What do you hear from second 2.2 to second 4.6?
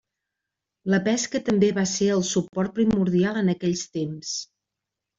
suport primordial en aquells temps.